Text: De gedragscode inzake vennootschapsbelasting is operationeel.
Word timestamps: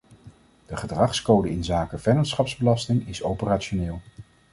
De 0.65 0.75
gedragscode 0.75 1.49
inzake 1.49 1.97
vennootschapsbelasting 1.97 3.07
is 3.07 3.23
operationeel. 3.23 4.01